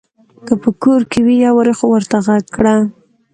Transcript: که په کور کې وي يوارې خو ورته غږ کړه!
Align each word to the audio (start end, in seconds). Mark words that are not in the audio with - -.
که 0.45 0.53
په 0.61 0.69
کور 0.83 1.01
کې 1.11 1.19
وي 1.25 1.35
يوارې 1.47 1.73
خو 1.77 1.85
ورته 1.93 2.17
غږ 2.27 2.45
کړه! 2.55 2.75